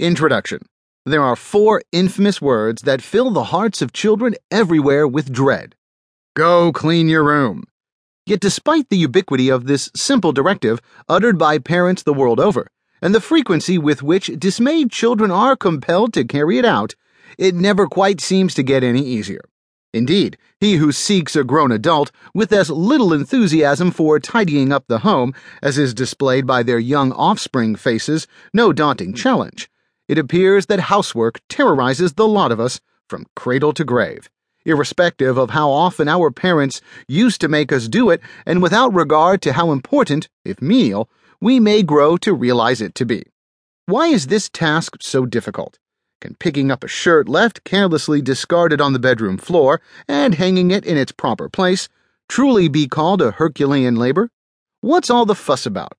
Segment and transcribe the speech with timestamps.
[0.00, 0.60] Introduction
[1.04, 5.74] There are four infamous words that fill the hearts of children everywhere with dread.
[6.34, 7.64] Go clean your room.
[8.24, 12.68] Yet, despite the ubiquity of this simple directive uttered by parents the world over,
[13.02, 16.94] and the frequency with which dismayed children are compelled to carry it out,
[17.36, 19.42] it never quite seems to get any easier.
[19.92, 25.00] Indeed, he who seeks a grown adult with as little enthusiasm for tidying up the
[25.00, 29.69] home as is displayed by their young offspring faces no daunting challenge
[30.10, 34.28] it appears that housework terrorizes the lot of us from cradle to grave,
[34.64, 39.40] irrespective of how often our parents used to make us do it and without regard
[39.40, 41.08] to how important, if menial,
[41.40, 43.22] we may grow to realize it to be.
[43.86, 45.78] Why is this task so difficult?
[46.20, 50.84] Can picking up a shirt left carelessly discarded on the bedroom floor and hanging it
[50.84, 51.88] in its proper place
[52.28, 54.32] truly be called a Herculean labor?
[54.80, 55.96] What's all the fuss about?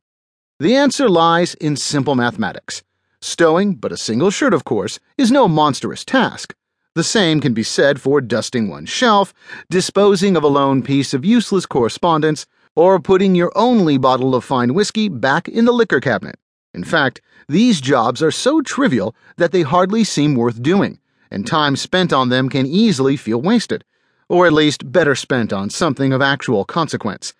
[0.60, 2.84] The answer lies in simple mathematics.
[3.22, 6.56] Stowing, but a single shirt, of course, is no monstrous task.
[6.96, 9.34] The same can be said for dusting one's shelf,
[9.70, 14.74] disposing of a lone piece of useless correspondence, or putting your only bottle of fine
[14.74, 16.38] whiskey back in the liquor cabinet.
[16.74, 21.76] In fact, these jobs are so trivial that they hardly seem worth doing, and time
[21.76, 23.84] spent on them can easily feel wasted,
[24.30, 27.34] or at least better spent on something of actual consequence.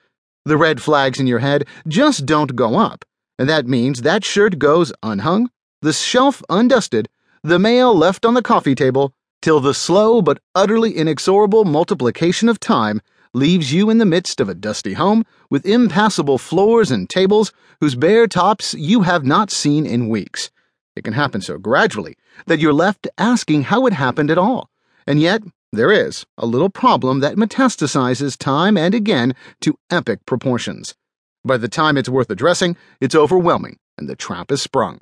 [0.46, 3.04] The red flags in your head just don't go up,
[3.40, 5.50] and that means that shirt goes unhung,
[5.82, 7.08] the shelf undusted,
[7.44, 12.60] the mail left on the coffee table, till the slow but utterly inexorable multiplication of
[12.60, 13.02] time
[13.34, 17.96] leaves you in the midst of a dusty home with impassable floors and tables whose
[17.96, 20.52] bare tops you have not seen in weeks.
[20.96, 24.70] It can happen so gradually that you're left asking how it happened at all.
[25.08, 30.96] And yet, there is a little problem that metastasizes time and again to epic proportions.
[31.44, 35.00] By the time it's worth addressing, it's overwhelming and the trap is sprung.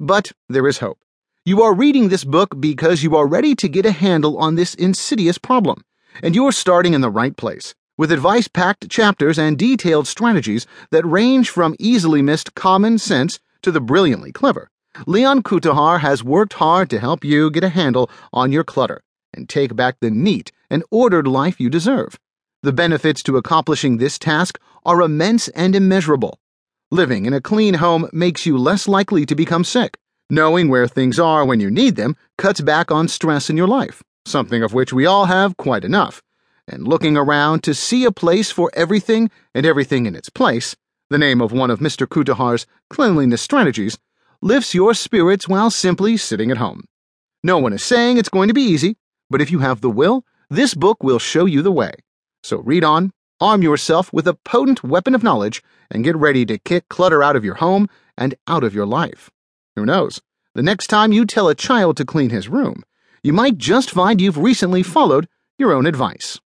[0.00, 0.98] But there is hope.
[1.44, 4.74] You are reading this book because you are ready to get a handle on this
[4.74, 5.84] insidious problem,
[6.22, 7.74] and you're starting in the right place.
[7.96, 13.70] With advice packed chapters and detailed strategies that range from easily missed common sense to
[13.70, 14.68] the brilliantly clever,
[15.06, 19.00] Leon Cutajar has worked hard to help you get a handle on your clutter
[19.32, 22.18] and take back the neat and ordered life you deserve.
[22.62, 26.40] The benefits to accomplishing this task are immense and immeasurable.
[26.90, 29.96] Living in a clean home makes you less likely to become sick.
[30.28, 34.02] Knowing where things are when you need them cuts back on stress in your life,
[34.26, 36.22] something of which we all have quite enough.
[36.68, 40.76] And looking around to see a place for everything and everything in its place,
[41.10, 42.06] the name of one of Mr.
[42.06, 43.98] Cutajar's cleanliness strategies,
[44.40, 46.84] lifts your spirits while simply sitting at home.
[47.42, 48.96] No one is saying it's going to be easy,
[49.30, 51.92] but if you have the will, this book will show you the way.
[52.42, 56.58] So read on, arm yourself with a potent weapon of knowledge, and get ready to
[56.58, 59.30] kick clutter out of your home and out of your life.
[59.76, 60.20] Who knows?
[60.54, 62.84] The next time you tell a child to clean his room,
[63.22, 65.28] you might just find you've recently followed
[65.58, 66.40] your own advice.